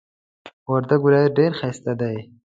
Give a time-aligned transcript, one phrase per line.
[0.71, 2.17] وردک ولایت ډیر ښایسته دی.